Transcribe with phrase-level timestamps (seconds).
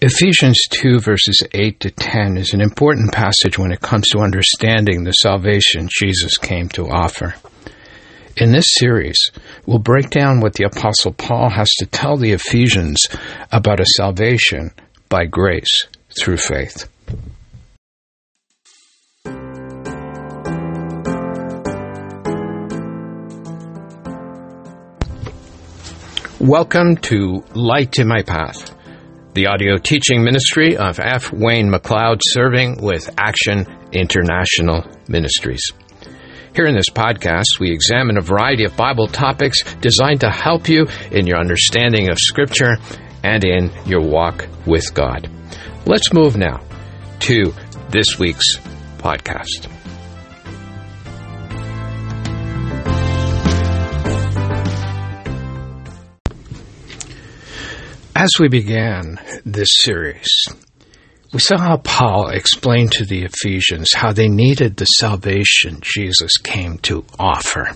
[0.00, 5.02] Ephesians 2 verses 8 to 10 is an important passage when it comes to understanding
[5.02, 7.34] the salvation Jesus came to offer.
[8.36, 9.18] In this series,
[9.66, 13.08] we'll break down what the Apostle Paul has to tell the Ephesians
[13.50, 14.70] about a salvation
[15.08, 16.88] by grace through faith.
[26.38, 28.77] Welcome to Light in My Path
[29.38, 31.32] the audio teaching ministry of F.
[31.32, 35.62] Wayne Mac Leod, serving with Action International Ministries.
[36.56, 40.88] Here in this podcast, we examine a variety of Bible topics designed to help you
[41.12, 42.78] in your understanding of Scripture
[43.22, 45.30] and in your walk with God.
[45.86, 46.58] Let's move now
[47.20, 47.54] to
[47.90, 48.56] this week's
[48.98, 49.77] podcast.
[58.18, 60.48] As we began this series,
[61.32, 66.78] we saw how Paul explained to the Ephesians how they needed the salvation Jesus came
[66.78, 67.70] to offer.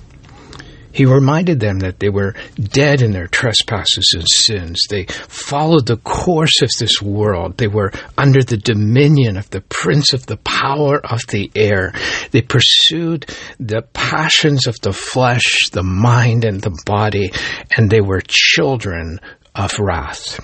[0.91, 4.81] He reminded them that they were dead in their trespasses and sins.
[4.91, 7.57] They followed the course of this world.
[7.57, 11.93] They were under the dominion of the prince of the power of the air.
[12.33, 13.27] They pursued
[13.61, 17.31] the passions of the flesh, the mind, and the body,
[17.77, 19.21] and they were children
[19.55, 20.41] Uh, of wrath.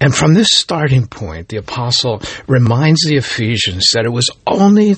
[0.00, 4.96] And from this starting point, the apostle reminds the Ephesians that it was only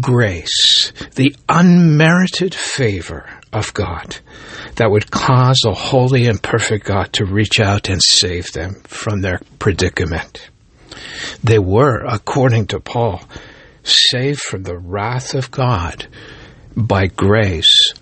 [0.00, 4.16] grace, the unmerited favor of God,
[4.76, 9.20] that would cause a holy and perfect God to reach out and save them from
[9.20, 10.48] their predicament.
[11.42, 13.22] They were, according to Paul,
[13.82, 16.06] saved from the wrath of God
[16.76, 17.92] by grace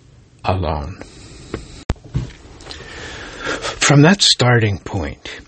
[0.45, 1.03] alone.
[3.85, 5.43] From that starting point,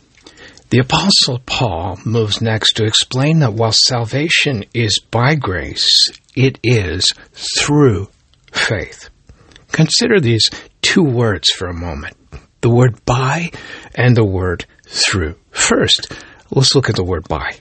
[0.69, 7.15] the Apostle Paul moves next to explain that while salvation is by grace, it is
[7.33, 8.11] through
[8.53, 9.09] faith.
[9.73, 10.51] Consider these
[10.83, 12.15] two words for a moment
[12.61, 13.53] the word by
[13.95, 15.37] and the word through.
[15.51, 16.13] First,
[16.51, 17.57] let's look at the word by.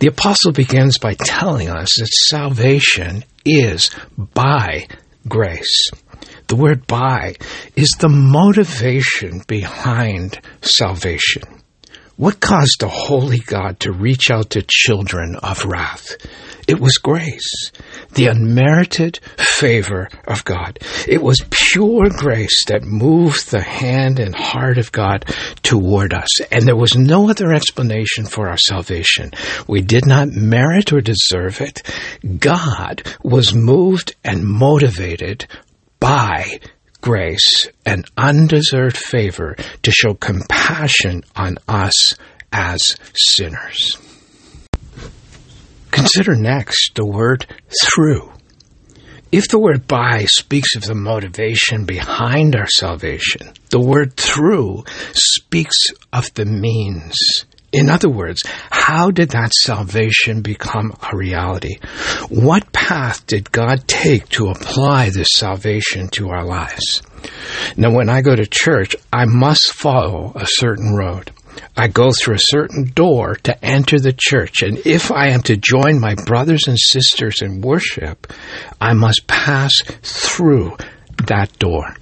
[0.00, 4.86] The apostle begins by telling us that salvation is by
[5.26, 5.88] grace.
[6.46, 7.36] The word by
[7.74, 11.42] is the motivation behind salvation.
[12.16, 16.16] What caused a holy God to reach out to children of wrath?
[16.66, 17.72] It was grace,
[18.12, 20.78] the unmerited favor of God.
[21.06, 25.26] It was pure grace that moved the hand and heart of God
[25.62, 26.40] toward us.
[26.50, 29.32] And there was no other explanation for our salvation.
[29.66, 31.82] We did not merit or deserve it.
[32.38, 35.46] God was moved and motivated
[36.04, 36.60] by
[37.00, 42.14] grace and undeserved favor to show compassion on us
[42.52, 43.96] as sinners.
[45.90, 47.46] Consider next the word
[47.82, 48.30] through.
[49.32, 54.84] If the word by speaks of the motivation behind our salvation, the word through
[55.14, 61.78] speaks of the means in other words, how did that salvation become a reality?
[62.28, 67.02] What path did God take to apply this salvation to our lives?
[67.76, 71.32] Now, when I go to church, I must follow a certain road.
[71.76, 75.56] I go through a certain door to enter the church, and if I am to
[75.56, 78.32] join my brothers and sisters in worship,
[78.80, 80.76] I must pass through
[81.26, 81.96] that door.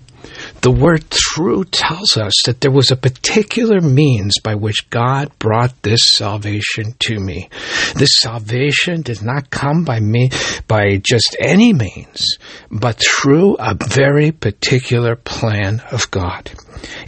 [0.63, 5.83] The word through tells us that there was a particular means by which God brought
[5.83, 7.49] this salvation to me.
[7.97, 10.31] This salvation did not come by me
[10.69, 12.39] by just any means,
[12.71, 16.53] but through a very particular plan of God.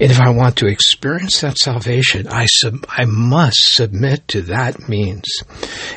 [0.00, 4.88] And if I want to experience that salvation, I, sub- I must submit to that
[4.88, 5.26] means.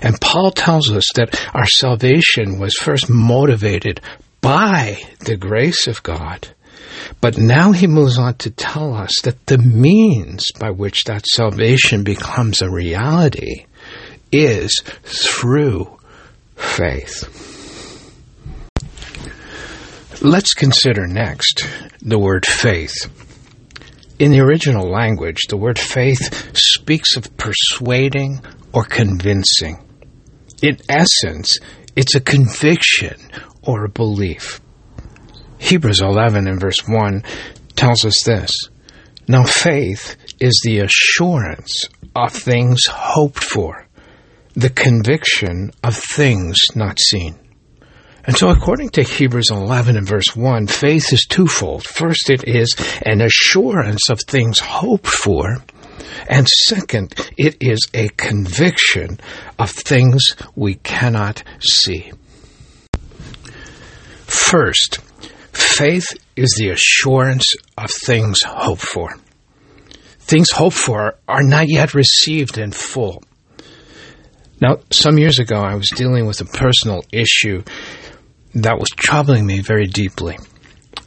[0.04, 4.00] And Paul tells us that our salvation was first motivated
[4.42, 6.50] by the grace of God
[7.22, 12.04] but now he moves on to tell us that the means by which that salvation
[12.04, 13.66] becomes a reality
[14.32, 15.98] is through
[16.56, 17.34] faith.
[20.22, 21.68] Let's consider next
[22.02, 23.08] the word faith.
[24.20, 28.42] In the original language, the word faith speaks of persuading
[28.74, 29.78] or convincing.
[30.64, 31.60] In essence,
[31.96, 33.20] it's a conviction
[33.62, 34.60] or a belief.
[35.60, 37.24] Hebrews 11 and verse 1
[37.76, 38.52] tells us this
[39.28, 43.88] Now faith is the assurance of things hoped for,
[44.54, 47.40] the conviction of things not seen.
[48.28, 51.86] And so, according to Hebrews 11 and verse 1, faith is twofold.
[51.86, 52.76] First, it is
[53.06, 55.64] an assurance of things hoped for,
[56.30, 59.22] And second, it is a conviction
[59.58, 62.12] of things we cannot see.
[64.26, 65.00] First,
[65.58, 67.46] faith is the assurance
[67.78, 69.16] of things hoped for.
[70.20, 73.24] Things hoped for are not yet received in full.
[74.60, 77.64] Now, some years ago, I was dealing with a personal issue
[78.56, 80.38] that was troubling me very deeply.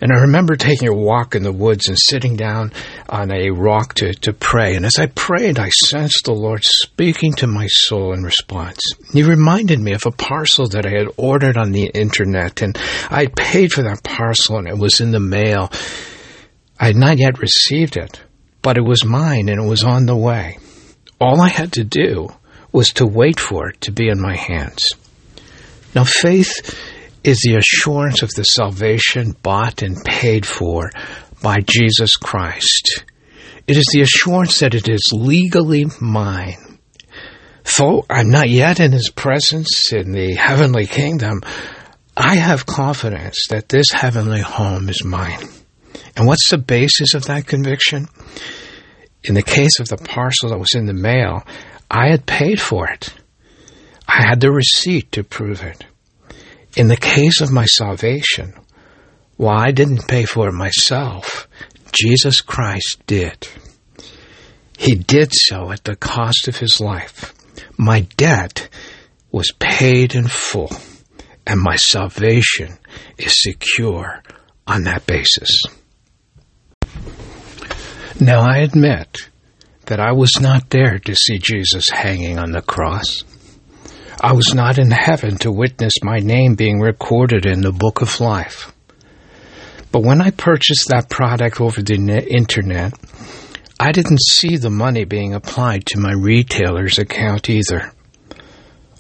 [0.01, 2.73] And I remember taking a walk in the woods and sitting down
[3.09, 4.75] on a rock to, to pray.
[4.75, 8.81] And as I prayed, I sensed the Lord speaking to my soul in response.
[9.13, 12.79] He reminded me of a parcel that I had ordered on the internet, and
[13.11, 15.71] I had paid for that parcel, and it was in the mail.
[16.79, 18.21] I had not yet received it,
[18.63, 20.59] but it was mine, and it was on the way.
[21.21, 22.29] All I had to do
[22.73, 24.89] was to wait for it to be in my hands.
[25.95, 26.53] Now, faith
[27.23, 30.91] is the assurance of the salvation bought and paid for
[31.43, 33.05] by Jesus Christ.
[33.67, 36.79] It is the assurance that it is legally mine.
[37.79, 41.43] Though I'm not yet in His presence in the heavenly kingdom,
[42.17, 45.49] I have confidence that this heavenly home is mine.
[46.17, 48.09] And what's the basis of that conviction?
[49.23, 51.45] In the case of the parcel that was in the mail,
[51.91, 53.13] I had paid for it.
[54.09, 55.85] I had the receipt to prove it.
[56.77, 58.55] In the case of my salvation,
[59.37, 61.49] while I didn't pay for it myself,
[61.93, 63.49] Jesus Christ did.
[64.79, 67.35] He did so at the cost of his life.
[67.77, 68.69] My debt
[69.33, 70.71] was paid in full,
[71.47, 72.79] and my salvation
[73.19, 74.23] is secure
[74.67, 75.63] on that basis.
[78.21, 79.29] Now I admit
[79.87, 83.25] that I was not there to see Jesus hanging on the cross.
[84.23, 88.21] I was not in heaven to witness my name being recorded in the book of
[88.21, 88.71] life.
[89.93, 91.95] But when I purchased that product over the
[92.29, 92.93] internet,
[93.81, 97.95] I didn't see the money being applied to my retailer's account either.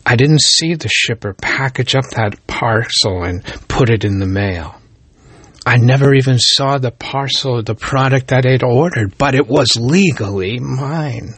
[0.06, 4.80] I didn't see the shipper package up that parcel and put it in the mail.
[5.66, 9.76] I never even saw the parcel of the product that I'd ordered, but it was
[9.78, 11.34] legally mine.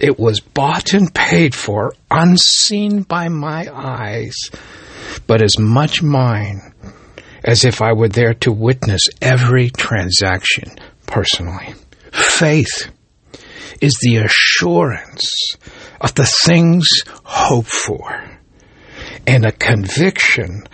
[0.00, 4.36] It was bought and paid for, unseen by my eyes,
[5.26, 6.72] but as much mine
[7.44, 11.74] as if I were there to witness every transaction personally.
[12.12, 12.90] Faith
[13.80, 15.54] is the assurance
[16.00, 16.86] of the things
[17.24, 18.38] hoped for
[19.26, 20.64] and a conviction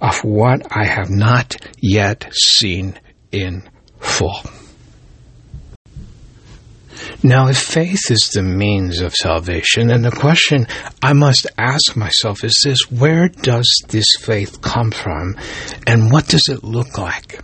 [0.00, 2.98] of what I have not yet seen
[3.32, 3.68] in
[4.00, 4.40] full.
[7.26, 10.68] Now, if faith is the means of salvation, then the question
[11.02, 15.36] I must ask myself is this where does this faith come from
[15.88, 17.40] and what does it look like?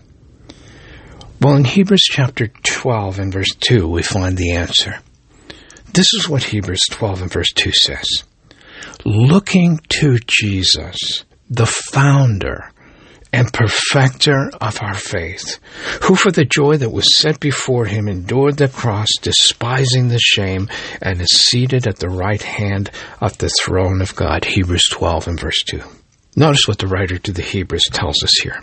[1.40, 5.00] Well, in Hebrews chapter 12 and verse 2, we find the answer.
[5.92, 8.06] This is what Hebrews 12 and verse 2 says
[9.04, 12.70] Looking to Jesus, the founder
[13.32, 15.58] and perfecter of our faith,
[16.02, 20.68] who for the joy that was set before him endured the cross, despising the shame,
[21.00, 22.90] and is seated at the right hand
[23.20, 24.44] of the throne of God.
[24.44, 25.80] Hebrews 12 and verse 2.
[26.36, 28.62] Notice what the writer to the Hebrews tells us here.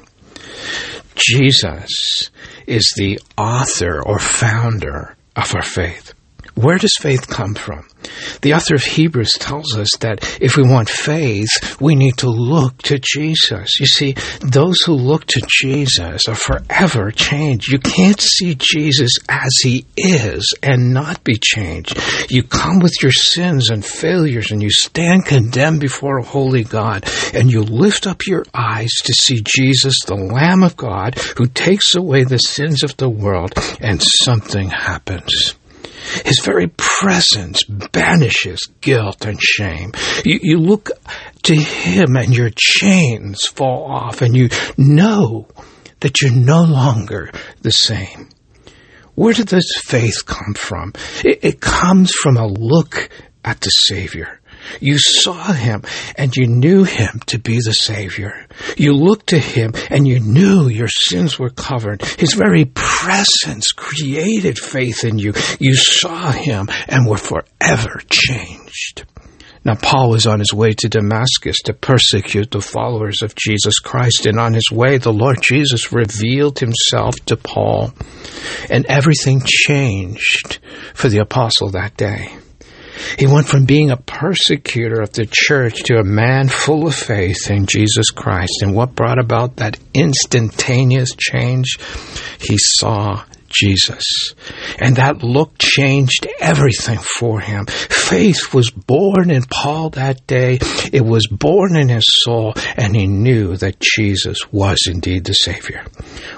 [1.16, 2.30] Jesus
[2.68, 6.14] is the author or founder of our faith.
[6.60, 7.88] Where does faith come from?
[8.42, 12.82] The author of Hebrews tells us that if we want faith, we need to look
[12.84, 13.80] to Jesus.
[13.80, 17.72] You see, those who look to Jesus are forever changed.
[17.72, 21.98] You can't see Jesus as he is and not be changed.
[22.30, 27.06] You come with your sins and failures and you stand condemned before a holy God
[27.34, 31.96] and you lift up your eyes to see Jesus, the Lamb of God, who takes
[31.96, 35.56] away the sins of the world and something happens.
[36.26, 39.92] His very presence banishes guilt and shame.
[40.26, 40.92] You, you look
[41.44, 45.48] to Him and your chains fall off and you know
[46.00, 48.30] that you're no longer the same.
[49.16, 50.94] Where did this faith come from?
[51.26, 53.10] It, it comes from a look
[53.44, 54.39] at the Savior.
[54.80, 55.84] You saw him
[56.16, 58.48] and you knew him to be the Savior.
[58.78, 62.04] You looked to him and you knew your sins were covered.
[62.04, 65.34] His very presence created faith in you.
[65.60, 69.06] You saw him and were forever changed.
[69.66, 74.26] Now, Paul was on his way to Damascus to persecute the followers of Jesus Christ,
[74.26, 77.94] and on his way, the Lord Jesus revealed himself to Paul,
[78.70, 80.60] and everything changed
[80.94, 82.32] for the apostle that day.
[83.18, 87.50] He went from being a persecutor of the church to a man full of faith
[87.50, 88.62] in Jesus Christ.
[88.62, 91.78] And what brought about that instantaneous change?
[92.40, 94.34] He saw Jesus.
[94.80, 97.66] And that look changed everything for him.
[97.66, 100.60] Faith was born in Paul that day.
[100.92, 105.86] It was born in his soul, and he knew that Jesus was indeed the Savior.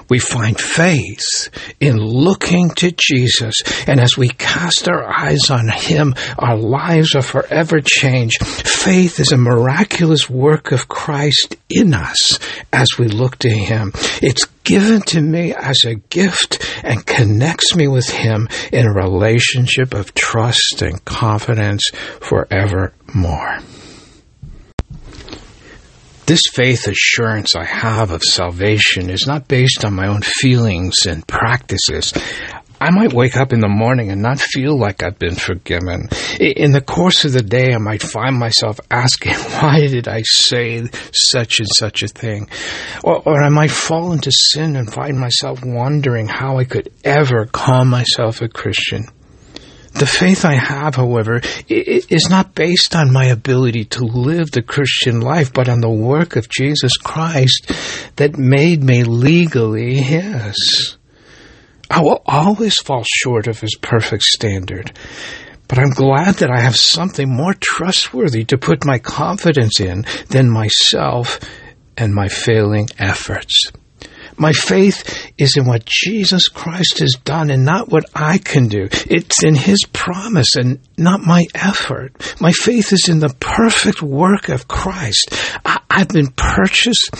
[0.08, 1.50] We find faith
[1.80, 3.54] in looking to Jesus,
[3.86, 8.44] and as we cast our eyes on him, our lives are forever changed.
[8.46, 12.38] Faith is a miraculous work of Christ in us
[12.72, 13.92] as we look to him.
[14.20, 19.94] It's given to me as a gift and connects me with Him in a relationship
[19.94, 21.90] of trust and confidence
[22.20, 23.58] forevermore.
[26.24, 31.26] This faith assurance I have of salvation is not based on my own feelings and
[31.26, 32.12] practices.
[32.82, 36.08] I might wake up in the morning and not feel like I've been forgiven.
[36.40, 40.88] In the course of the day, I might find myself asking, why did I say
[41.12, 42.48] such and such a thing?
[43.04, 47.46] Or, or I might fall into sin and find myself wondering how I could ever
[47.46, 49.04] call myself a Christian.
[49.94, 55.20] The faith I have, however, is not based on my ability to live the Christian
[55.20, 57.70] life, but on the work of Jesus Christ
[58.16, 60.96] that made me legally His.
[61.92, 64.96] I will always fall short of his perfect standard.
[65.68, 70.50] But I'm glad that I have something more trustworthy to put my confidence in than
[70.50, 71.38] myself
[71.98, 73.70] and my failing efforts.
[74.38, 78.88] My faith is in what Jesus Christ has done and not what I can do.
[78.90, 82.34] It's in His promise and not my effort.
[82.40, 85.26] My faith is in the perfect work of Christ.
[85.66, 87.10] I, have been purchased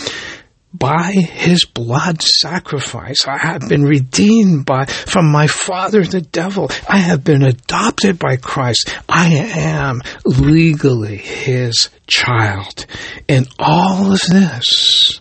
[0.73, 3.27] by his blood sacrifice.
[3.27, 6.71] I have been redeemed by, from my father, the devil.
[6.89, 8.93] I have been adopted by Christ.
[9.09, 12.87] I am legally his child.
[13.29, 15.21] And all of this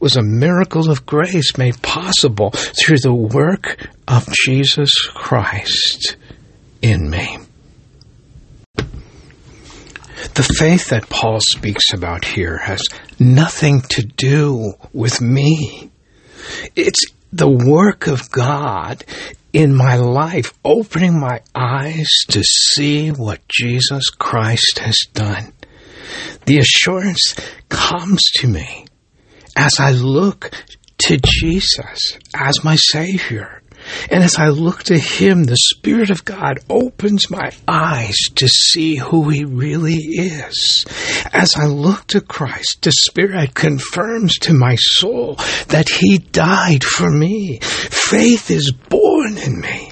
[0.00, 6.16] was a miracle of grace made possible through the work of Jesus Christ
[6.82, 7.39] in me.
[10.40, 12.82] The faith that Paul speaks about here has
[13.18, 15.90] nothing to do with me.
[16.74, 19.04] It's the work of God
[19.52, 25.52] in my life, opening my eyes to see what Jesus Christ has done.
[26.46, 27.36] The assurance
[27.68, 28.86] comes to me
[29.54, 30.52] as I look
[31.02, 33.59] to Jesus as my Savior.
[34.10, 38.96] And as I look to Him, the Spirit of God opens my eyes to see
[38.96, 40.84] who He really is.
[41.32, 45.36] As I look to Christ, the Spirit confirms to my soul
[45.68, 47.58] that He died for me.
[47.60, 49.89] Faith is born in me.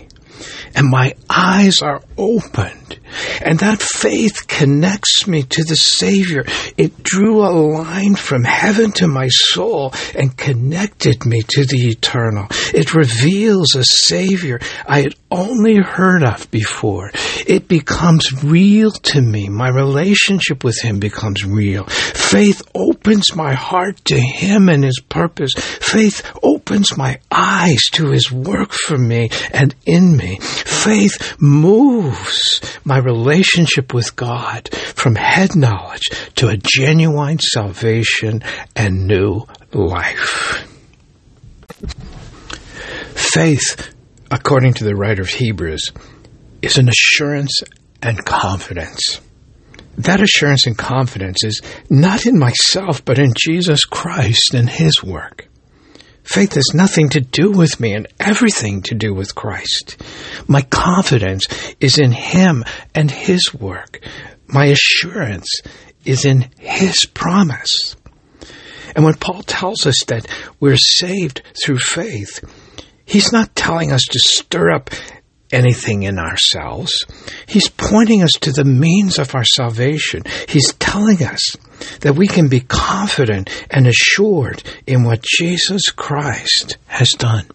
[0.74, 2.98] And my eyes are opened
[3.42, 6.44] and that faith connects me to the Savior.
[6.76, 12.46] It drew a line from heaven to my soul and connected me to the eternal.
[12.74, 17.10] It reveals a Savior I had only heard of before.
[17.46, 19.48] It becomes real to me.
[19.48, 21.84] My relationship with Him becomes real.
[21.84, 25.52] Faith opens my heart to Him and His purpose.
[25.54, 26.22] Faith
[26.68, 30.38] opens my eyes to His work for me and in me.
[30.40, 38.42] Faith moves my relationship with God from head knowledge to a genuine salvation
[38.76, 40.66] and new life.
[43.14, 43.94] Faith,
[44.30, 45.92] according to the writer of Hebrews,
[46.60, 47.62] is an assurance
[48.02, 49.22] and confidence.
[49.96, 55.47] That assurance and confidence is not in myself, but in Jesus Christ and His work.
[56.28, 59.96] Faith has nothing to do with me and everything to do with Christ.
[60.46, 61.46] My confidence
[61.80, 64.04] is in Him and His work.
[64.46, 65.62] My assurance
[66.04, 67.96] is in His promise.
[68.94, 70.28] And when Paul tells us that
[70.60, 72.44] we're saved through faith,
[73.06, 74.90] he's not telling us to stir up
[75.52, 77.04] anything in ourselves.
[77.46, 80.22] He's pointing us to the means of our salvation.
[80.48, 81.56] He's telling us
[82.00, 87.46] that we can be confident and assured in what Jesus Christ has done.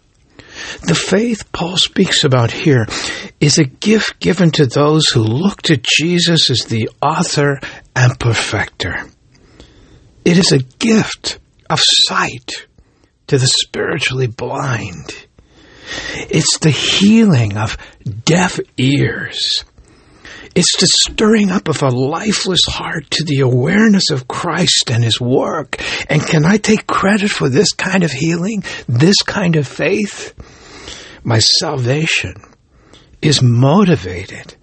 [0.87, 2.85] The faith Paul speaks about here
[3.39, 7.59] is a gift given to those who look to Jesus as the author
[7.95, 9.05] and perfecter.
[10.25, 12.67] It is a gift of sight
[13.27, 15.27] to the spiritually blind.
[16.13, 17.77] It's the healing of
[18.25, 19.63] deaf ears.
[20.55, 25.19] It's the stirring up of a lifeless heart to the awareness of Christ and His
[25.19, 25.81] work.
[26.09, 30.33] And can I take credit for this kind of healing, this kind of faith?
[31.23, 32.35] My salvation
[33.21, 34.55] is motivated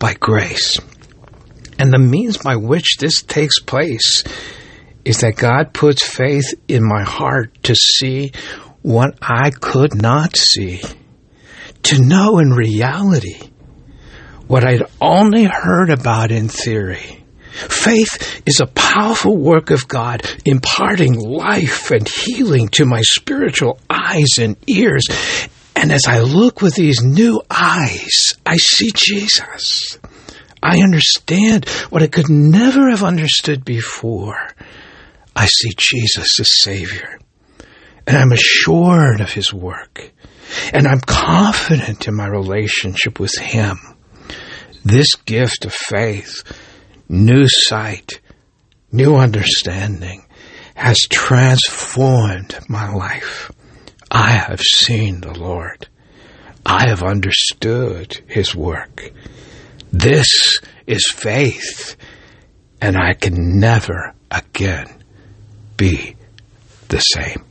[0.00, 0.78] by grace.
[1.78, 4.24] And the means by which this takes place
[5.04, 8.32] is that God puts faith in my heart to see
[8.82, 10.80] what I could not see.
[11.82, 13.40] to know in reality
[14.46, 17.24] what I'd only heard about in theory.
[17.52, 24.38] Faith is a powerful work of God, imparting life and healing to my spiritual eyes
[24.38, 25.04] and ears.
[25.74, 29.98] And as I look with these new eyes, I see Jesus.
[30.62, 34.54] I understand what I could never have understood before.
[35.34, 37.18] I see Jesus as Savior.
[38.06, 40.12] And I'm assured of His work.
[40.72, 43.78] And I'm confident in my relationship with Him.
[44.84, 46.42] This gift of faith,
[47.08, 48.20] new sight,
[48.90, 50.24] new understanding
[50.74, 53.52] has transformed my life.
[54.10, 55.86] I have seen the Lord.
[56.64, 59.12] I have understood His work.
[59.92, 61.96] This is faith,
[62.80, 64.88] and I can never again
[65.76, 66.16] be
[66.88, 67.44] the same.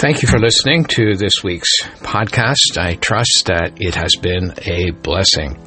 [0.00, 2.78] Thank you for listening to this week's podcast.
[2.78, 5.62] I trust that it has been a blessing.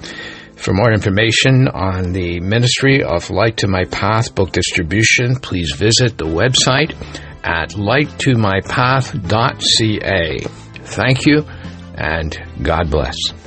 [0.56, 6.18] For more information on the Ministry of Light to My Path book distribution, please visit
[6.18, 6.96] the website
[7.44, 10.40] at lighttomypath.ca.
[10.84, 11.46] Thank you
[11.96, 13.43] and God bless.